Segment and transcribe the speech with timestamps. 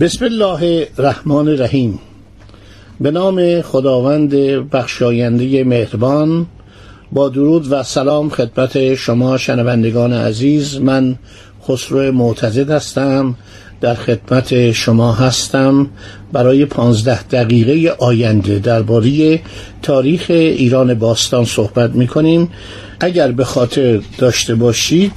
[0.00, 1.98] بسم الله الرحمن الرحیم
[3.00, 4.30] به نام خداوند
[4.70, 6.46] بخشاینده مهربان
[7.12, 11.18] با درود و سلام خدمت شما شنوندگان عزیز من
[11.68, 13.34] خسرو معتزد هستم
[13.80, 15.90] در خدمت شما هستم
[16.32, 19.40] برای پانزده دقیقه آینده درباره
[19.82, 22.48] تاریخ ایران باستان صحبت می کنیم
[23.00, 25.12] اگر به خاطر داشته باشید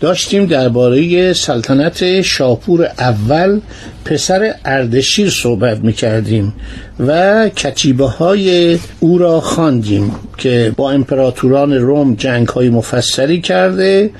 [0.00, 3.60] داشتیم درباره سلطنت شاپور اول.
[4.04, 6.54] پسر اردشیر صحبت می کردیم
[7.00, 10.12] و کتیبه های او را خواندیم.
[10.38, 14.10] که با امپراتوران روم جنگ های مفصلی کرده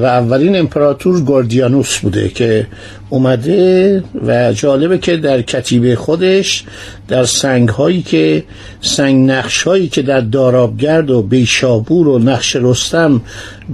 [0.00, 2.66] و اولین امپراتور گوردیانوس بوده که
[3.10, 6.64] اومده و جالبه که در کتیبه خودش
[7.08, 8.44] در سنگ هایی که
[8.80, 13.20] سنگ نقش هایی که در دارابگرد و بیشابور و نقش رستم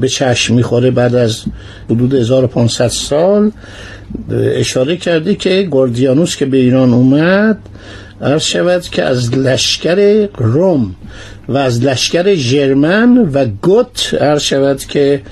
[0.01, 1.43] به چشم می‌خوره بعد از
[1.91, 3.51] حدود 1500 سال
[4.31, 7.59] اشاره کرده که گوردیانوس که به ایران اومد
[8.23, 10.95] عرض شود که از لشکر روم
[11.49, 15.23] و از لشکر ژرمن و گوت عرض شود که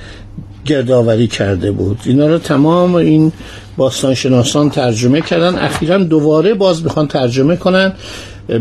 [0.64, 1.98] گردآوری کرده بود.
[2.04, 3.32] اینا رو تمام این
[3.76, 5.54] باستانشناسان ترجمه کردن.
[5.54, 7.92] اخیرا دوباره باز می‌خوان ترجمه کنن.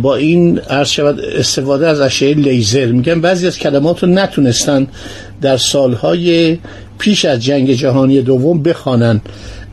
[0.01, 2.85] با این عرض شود استفاده از اشعه لیزر.
[2.85, 4.87] میگن بعضی از کلمات رو نتونستن
[5.41, 6.57] در سالهای
[6.99, 9.21] پیش از جنگ جهانی دوم بخوانن.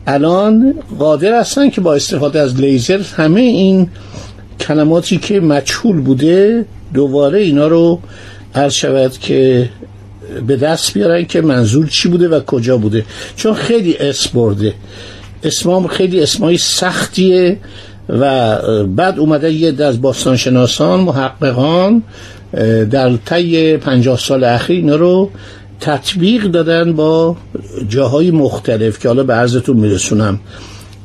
[0.07, 3.87] الان قادر هستن که با استفاده از لیزر همه این
[4.61, 7.99] کلماتی که مجهول بوده دوباره اینا رو
[8.55, 9.69] عرض شود که
[10.47, 13.05] به دست بیارن که منظور چی بوده و کجا بوده.
[13.35, 14.73] چون خیلی اسم برده.
[15.43, 17.57] اسمام خیلی اسمای سختیه
[18.09, 22.03] و بعد اومده یه از باستانشناسان محققان
[22.91, 25.29] در طی پنجاه سال اخیر اینا رو
[25.79, 27.37] تطبیق دادن با
[27.89, 30.39] جاهای مختلف که حالا به عرضتون میرسونم.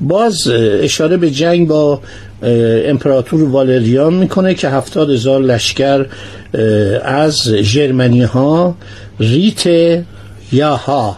[0.00, 0.48] باز
[0.80, 2.00] اشاره به جنگ با
[2.86, 6.06] امپراتور والریان می‌کنه که هفتاد هزار لشکر
[7.04, 8.74] از جرمنی ها
[9.20, 9.64] ریت
[10.52, 11.16] یاها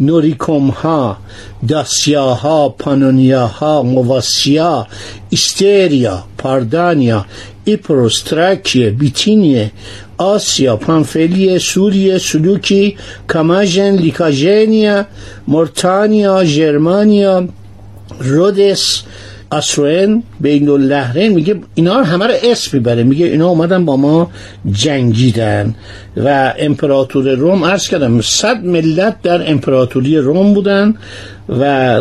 [0.00, 1.16] نوریکوم ها
[1.68, 4.86] داسیاها پانونیاها مواسیا
[5.32, 7.26] استریا پاردانیا
[7.64, 9.70] ایپروس تراکیه بیتینیه
[10.18, 12.96] آسیا پانفلیه سوریه سلوکی
[13.26, 15.06] کاماژن لیکاژنیا
[15.48, 17.48] مورتانیا ژرمانیا
[18.20, 19.02] رودس
[19.52, 23.02] اسروئن بین اللهرین میگه اینا همه رو اسم می‌بره.
[23.02, 24.30] میگه اینا اومدن با ما
[24.72, 25.74] جنگیدن
[26.16, 30.94] و امپراتور روم عرض کردم صد ملت در امپراتوری روم بودن
[31.48, 32.00] و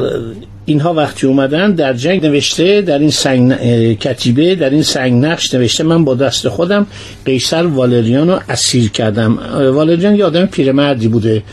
[0.66, 3.54] اینها وقتی اومدن در جنگ نوشته در این سنگ
[4.00, 5.84] کتیبه در این سنگ نقش نوشته.
[5.84, 6.88] من با دست خودم
[7.26, 9.38] قیصر والریان رو اسیر کردم.
[9.74, 11.44] والریان یه آدم پیرمردی بوده.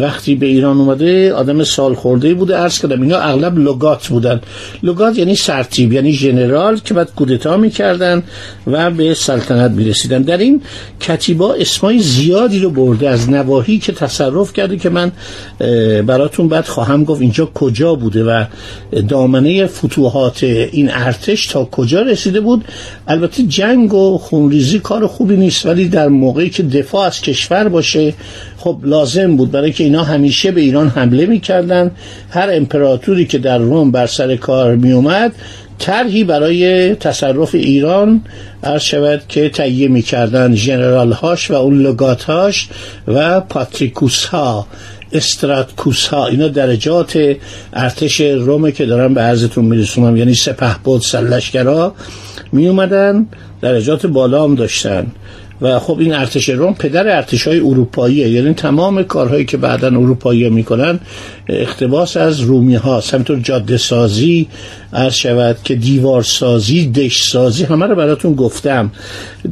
[0.00, 2.56] وقتی به ایران اومده آدم سال خورده بوده.
[2.56, 4.40] عرض کردم اینا اغلب لوگات بودن.
[4.82, 8.22] لوگات یعنی سرتیب یعنی ژنرال که بعد کودتا می‌کردن
[8.66, 10.22] و به سلطنت می‌رسیدن.
[10.22, 10.62] در این
[11.00, 15.12] کتیبا اسمای زیادی رو برده از نواحی که تصرف کرده که من
[16.06, 18.44] براتون بعد خواهم گفت اینجا کجا بوده و
[19.08, 22.64] دامنه فتوحات این ارتش تا کجا رسیده بود.
[23.08, 28.14] البته جنگ و خونریزی کار خوبی نیست ولی در موقعی که دفاع از کشور باشه
[28.58, 31.90] خب لازم بود برای که اینا همیشه به ایران حمله می‌کردن.
[32.30, 35.32] هر امپراتوری که در روم بر سر کار می اومد
[35.78, 38.22] طرحی برای تصرف ایران
[38.62, 42.68] عرض شود که تهیه می‌کردن ژنرال هاش و اون لگات هاش
[43.08, 44.66] و پاتریکوس ها
[45.12, 47.36] استراتکوس ها اینا درجات
[47.72, 51.94] ارتش رومه که دارم به عرضتون میرسونم یعنی سپه بود سلشگرا
[52.52, 53.26] می اومدن
[53.60, 55.06] درجات بالا هم داشتن.
[55.60, 58.28] و خب این ارتش روم پدر ارتش های اروپاییه.
[58.28, 61.00] یعنی تمام کارهایی که بعدا اروپایی می‌کنن
[61.48, 64.48] اختباس از رومی ها همینطور جاده سازی
[64.92, 68.90] عرض شود که دیوار سازی دش سازی همه رو براتون گفتم.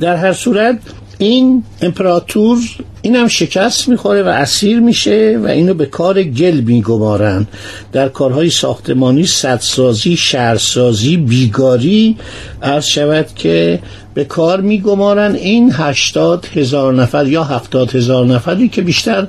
[0.00, 0.78] در هر صورت
[1.24, 2.58] این امپراتور
[3.02, 7.46] این هم شکست می‌خوره و اسیر میشه و اینو به کار گل میگمارن
[7.92, 12.16] در کارهای ساختمانی سدسازی شهرسازی بیگاری
[12.62, 13.78] عرض شود که
[14.14, 19.26] به کار میگمارن این هشتاد هزار نفر یا هفتاد هزار نفری که بیشتر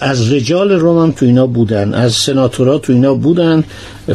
[0.00, 3.64] از رجال روم هم تو اینا بودن از سناتورا تو اینا بودن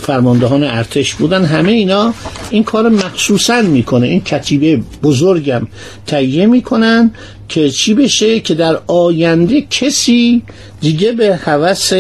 [0.02, 2.14] فرماندهان ارتش بودن همه اینا
[2.50, 4.08] این کار مخصوصا می‌کنه.
[4.08, 5.68] این کتیبه بزرگم
[6.08, 7.12] تهیه می‌کنن
[7.50, 10.42] که چی بشه؟ که در آینده کسی
[10.82, 11.94] دیگه به هوس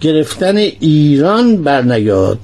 [0.00, 2.38] گرفتن ایران برنیاد.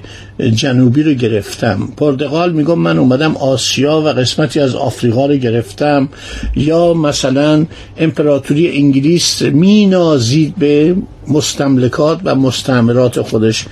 [0.53, 1.89] جنوبی رو گرفتم.
[1.97, 6.09] پرتغال میگم من اومدم آسیا و قسمتی از آفریقا رو گرفتم.
[6.55, 7.65] یا مثلا
[7.97, 10.95] امپراتوری انگلیس مینازید به
[11.27, 13.65] مستملکات و مستعمرات خودش.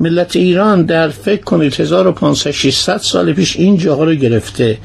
[0.00, 4.78] ملت ایران در فکر کنید 1500 سال پیش این جاها رو گرفته.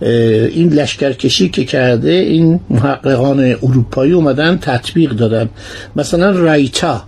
[0.00, 2.60] این لشکرکشی که کرده این
[2.92, 5.48] محققان اروپایی اومدن تطبیق دادن.
[5.96, 7.02] مثلا رایتا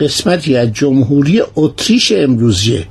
[0.00, 2.86] قسمتی از جمهوری اتریش امروزیه.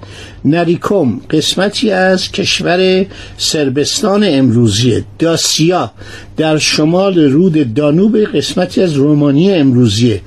[0.45, 3.05] نریکوم قسمتی از کشور
[3.37, 5.03] سربستان امروزیه.
[5.19, 5.91] داسیا
[6.37, 10.21] در شمال رود دانوب قسمتی از رومانی امروزیه.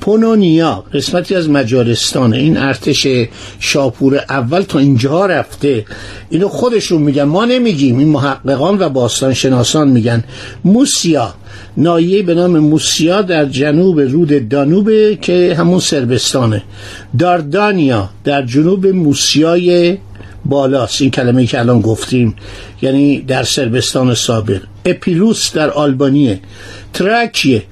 [0.00, 2.34] پونونیا قسمتی از مجارستان.
[2.34, 3.06] این ارتش
[3.60, 5.84] شاپور اول تا اینجا رفته.
[6.30, 7.22] اینو خودشون میگن.
[7.22, 7.98] ما نمیگیم.
[7.98, 10.24] این محققان و باستان شناسان میگن.
[10.64, 11.34] موسیا
[11.78, 16.62] نایه به نام موسیا در جنوب رود دانوبه که همون سربستانه.
[17.18, 19.98] داردانیا در جنوب موسیای
[20.44, 21.02] بالاست.
[21.02, 22.34] این کلمه که الان گفتیم
[22.82, 26.40] یعنی در سربستان سابق اپیلوس در آلبانیه.
[26.92, 27.62] تراکیه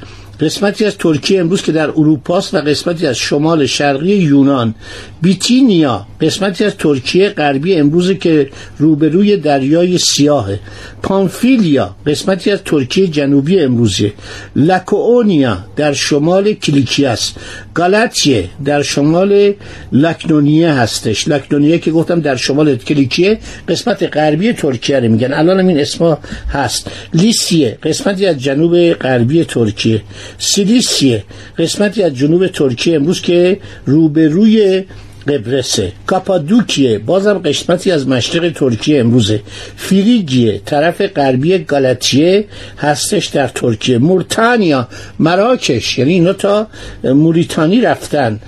[0.41, 4.75] قسمتی از ترکیه امروز که در اروپاست و قسمتی از شمال شرقی یونان.
[5.23, 10.61] بیتینیا قسمتی از ترکیه غربی امروز که روبروی دریای سیاهه.
[11.03, 14.13] پانفیلیا قسمتی از ترکیه جنوبی امروزی
[14.57, 17.33] لکوونیا در شمال کلیکیاس
[17.77, 19.55] گالاتیه در شمال
[19.93, 21.29] لکنونیه هستش.
[21.29, 23.39] لکنونیه که گفتم در شمال کلیکیه
[23.69, 25.33] قسمت غربی ترکیه رو میگن.
[25.33, 26.19] الان این اسما
[26.53, 26.91] هست.
[27.15, 30.03] لیسیه قسمتی از جنوب غربی ترکیه.
[30.39, 31.25] سیلیسیه
[31.59, 32.97] قسمتی از جنوب ترکیه.
[32.97, 34.85] امروز که روبروی
[35.29, 35.93] قبرسه.
[36.07, 36.99] کاپادوکیه.
[36.99, 39.41] بازم قسمتی از مشرق ترکیه امروزه.
[39.77, 42.45] فریگیه طرف غربی گالاتیه
[42.79, 43.99] هستش در ترکیه.
[43.99, 44.89] مورتانیا.
[45.19, 45.99] مراکش.
[45.99, 46.67] یعنی اینا تا
[47.05, 48.41] موریتانی رفتن.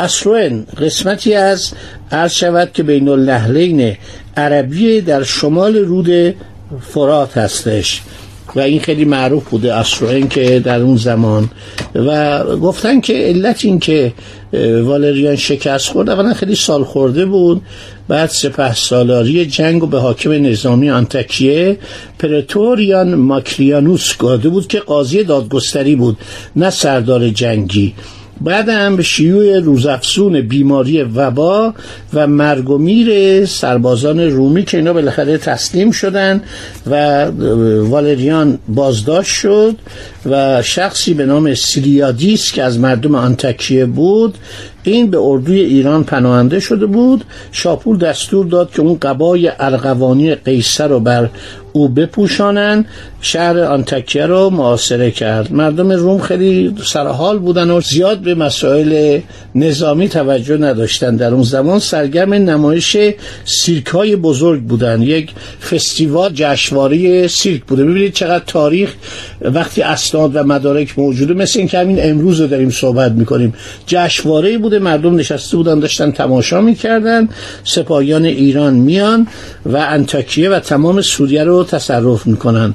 [0.00, 0.66] اسروین.
[0.80, 1.72] قسمتی از
[2.12, 3.96] عرض شود که بین النهرین
[4.36, 6.34] عربی در شمال رود
[6.80, 8.02] فرات هستش.
[8.56, 11.50] و این خیلی معروف بوده اسروئن که در اون زمان.
[11.94, 14.12] و گفتن که علت این که
[14.82, 17.62] والریان شکست خورد اولا خیلی سال خورده بود
[18.08, 21.78] بعد سپه سالاری جنگ و به حاکم نظامی آنتکیه
[22.18, 26.16] پرتوریان ماکریانوس گاده بود که قاضی دادگستری بود
[26.56, 27.94] نه سردار جنگی.
[28.40, 31.74] بعد هم به شیوع روزافزون بیماری وبا
[32.14, 36.42] و مرگ و میر سربازان رومی که اینا بالاخره تسلیم شدن
[36.86, 37.26] و
[37.80, 39.76] والریان بازداشت شد
[40.26, 44.38] و شخصی به نام سیلیادیس که از مردم آنتکیه بود
[44.84, 47.24] این به اردوی ایران پناهنده شده بود.
[47.52, 51.28] شاپور دستور داد که اون قبای ارغوانی قیصر رو بر
[51.72, 52.84] او بپوشانن
[53.24, 55.52] شهر آنتکیه رو معاصره کرد.
[55.52, 59.20] مردم روم خیلی سرحال بودن و زیاد به مسائل
[59.54, 61.16] نظامی توجه نداشتن.
[61.16, 62.96] در اون زمان سرگرم نمایش
[63.44, 65.02] سیرک های بزرگ بودن.
[65.02, 65.30] یک
[65.70, 67.84] فستیوال جشنواره سیرک بوده.
[67.84, 68.94] ببینید چقدر تاریخ
[69.40, 71.34] وقتی اسناد و مدارک موجوده.
[71.34, 73.54] مثل این که همین امروز رو داریم صحبت می‌کنیم.
[73.86, 74.78] جشنواره بوده.
[74.78, 77.28] مردم نشسته بودن داشتن تماشا می‌کردن.
[77.64, 79.26] سپاهیان ایران میان
[79.66, 82.72] و انتاکیه و تمام سوریه رو تصرف می‌کنن.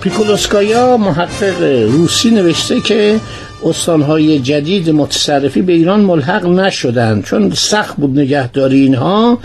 [0.00, 1.62] پیکولوسکایا محقق
[1.92, 3.20] روسی نوشته که
[3.64, 9.38] استانهای جدید متصرفی به ایران ملحق نشدند چون سخت بود نگهداری اینها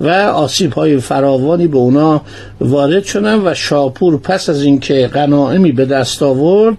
[0.00, 2.22] و آسیب های فراوانی به اونا
[2.60, 6.76] وارد شدن و شاپور پس از اینکه غنائمی به دست آورد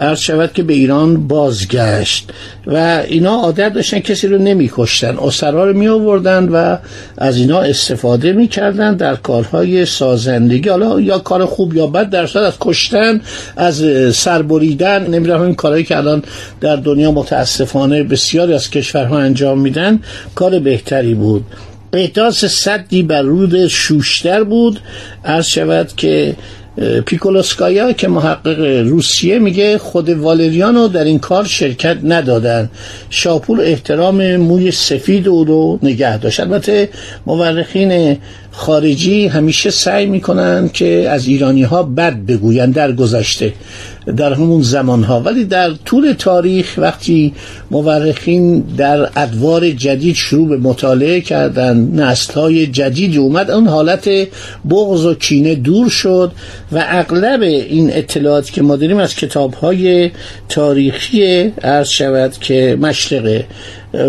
[0.00, 2.30] عرض شود که به ایران بازگشت
[2.66, 6.76] و اینا عادت داشتن کسی رو نمیکشتن اسرا رو می آوردن و
[7.18, 10.68] از اینا استفاده می‌کردن در کارهای سازندگی.
[10.68, 13.20] حالا یا کار خوب یا بد در از کشتن
[13.56, 13.84] از
[14.16, 16.22] سربریدن نمی‌دونم این کارهایی که الان
[16.60, 20.00] در دنیا متاسفانه بسیاری از کشورها انجام میدن
[20.34, 21.44] کار بهتری بود.
[21.92, 24.80] احداث صدی بر رود شوشتر بود.
[25.24, 26.36] عرض شود که
[27.06, 32.70] پیکولوسکایا که محقق روسیه میگه خود والریانو در این کار شرکت ندادن.
[33.10, 36.40] شاپور احترام موی سفید او رو نگه داشت.
[36.40, 36.88] البته
[37.26, 38.18] مورخین
[38.50, 43.52] خارجی همیشه سعی می‌کنن که از ایرانی ها بد بگوین در گذشته.
[44.10, 47.34] در همون زمان ها ولی در طول تاریخ وقتی
[47.70, 54.08] مورخین در ادوار جدید شروع به مطالعه کردن نسل های جدید اومد اون حالت
[54.70, 56.32] بغض و کینه دور شد
[56.72, 60.10] و اغلب این اطلاعات که ما داریم از کتاب های
[60.48, 63.46] تاریخی عرض شود که مشرقه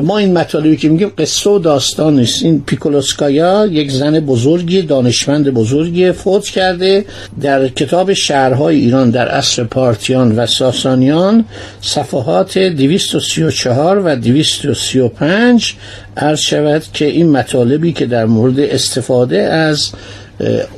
[0.03, 2.43] ما این مطالبی که میگیم قصه و داستان نیست.
[2.43, 7.05] این پیکولوسکایا یک زن بزرگی دانشمند بزرگی فوت کرده
[7.41, 11.45] در کتاب شهرهای ایران در عصر پارتیان و ساسانیان.
[11.81, 15.73] صفحات 234 و 235
[16.17, 19.91] عرض شود که این مطالبی که در مورد استفاده از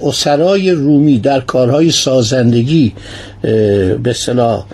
[0.03, 2.93] اسرای رومی در کارهای سازندگی
[4.03, 4.65] به صلاح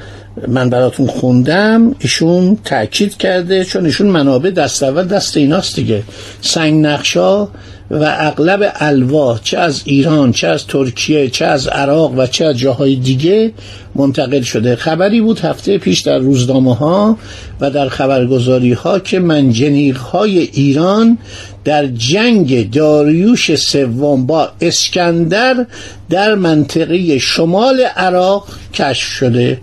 [0.47, 6.03] من براتون خوندم ایشون تاکید کرده چون ایشون منابع دست اول دست ایناست دیگه.
[6.41, 7.47] سنگ نقشا
[7.91, 12.57] و اغلب الواح چه از ایران چه از ترکیه چه از عراق و چه از
[12.57, 13.51] جاهای دیگه
[13.95, 14.75] منتقل شده.
[14.75, 17.17] خبری بود هفته پیش در روزنامه ها
[17.61, 21.17] و در خبرگزاری ها که منجنیق های ایران
[21.63, 25.65] در جنگ داریوش سوم با اسکندر
[26.09, 29.61] در منطقه شمال عراق کشف شده.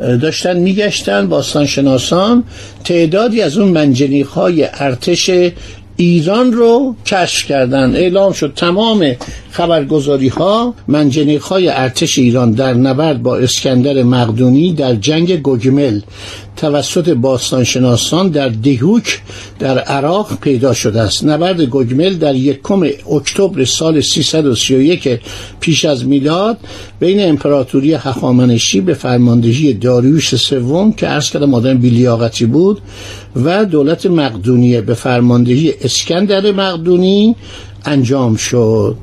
[0.00, 2.44] داشتن میگشتن باستانشناسان.
[2.84, 5.30] تعدادی از اون منجنیق های ارتش
[5.96, 7.96] ایران رو کشف کردن.
[7.96, 9.16] اعلام شد تمام
[9.50, 16.00] خبرگزاری ها منجنیق های ارتش ایران در نبرد با اسکندر مقدونی در جنگ گوگمل
[16.56, 19.20] توسط باستانشناسان در دهوک
[19.58, 21.24] در عراق پیدا شده است.
[21.24, 25.20] نبرد گوگمل در یکم اکتبر سال 331
[25.60, 26.56] پیش از میلاد
[27.00, 32.80] بین امپراتوری هخامنشی به فرماندهی داریوش سوم که عرض کردم آدم بیلیاقتی بود
[33.44, 37.36] و دولت مقدونیه به فرماندهی اسکندر مقدونی
[37.84, 38.96] انجام شد.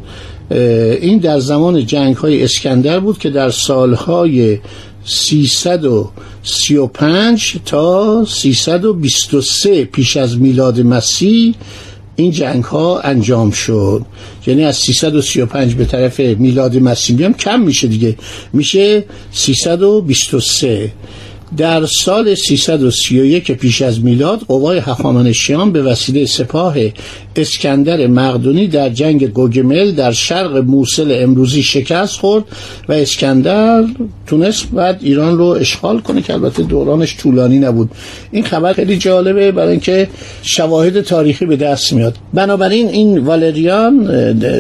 [0.52, 4.60] این در زمان جنگ های اسکندر بود که در سالهای
[5.06, 11.56] 335 تا 323 پیش از میلاد مسیح
[12.20, 14.02] این جنگ ها انجام شد.
[14.48, 17.26] یعنی از 335 به طرف میلاد مسیح.
[17.26, 18.16] هم کم میشه دیگه.
[18.54, 20.92] میشه 323
[21.58, 26.76] در سال 331 پیش از میلاد قوای هخامنشیان به وسیله سپاه
[27.40, 32.44] اسکندر مقدونی در جنگ گوگمل در شرق موسل امروزی شکست خورد
[32.90, 33.86] و اسکندر
[34.28, 37.92] تونست بعد ایران رو اشغال کنه که البته دورانش طولانی نبود.
[38.32, 40.08] این خبر خیلی جالبه برای اینکه
[40.44, 42.16] شواهد تاریخی به دست میاد.
[42.34, 43.94] بنابراین این والریان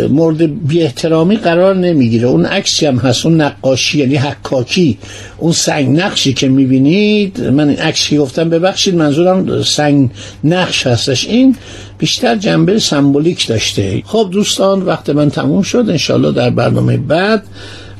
[0.07, 2.27] مورد بی احترامی قرار نمی‌گیره.
[2.27, 4.97] اون عکسی هم هست اون نقاشی یعنی حکاکی.
[5.37, 10.09] اون سنگ نقشی که می‌بینید من این عکسی گفتم ببخشید منظورم سنگ
[10.43, 11.27] نقش هستش.
[11.27, 11.55] این
[11.97, 14.03] بیشتر جنبه سمبولیک داشته.
[14.05, 15.85] خب دوستان وقت من تموم شد.
[15.89, 17.43] انشالله در برنامه بعد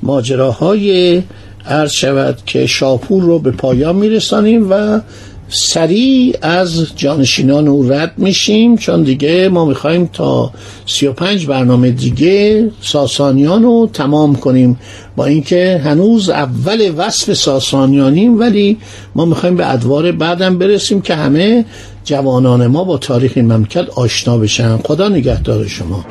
[0.04, 1.22] ماجراهای
[1.66, 5.00] عرض شود که شاپور رو به پایان میرسانیم و
[5.50, 8.78] سریع از جانشینان او رد میشیم.
[8.78, 10.52] چون دیگه ما می‌خوایم تا
[10.86, 14.80] 35 برنامه دیگه ساسانیان رو تمام کنیم.
[15.16, 18.78] با اینکه هنوز اول وصف ساسانیانیم ولی
[19.16, 21.66] ما می‌خوایم به ادوار بعدم برسیم که همه
[22.08, 24.78] جوانان ما با تاریخ مملکت آشنا بشن.
[24.78, 26.06] خدا نگهدار شما.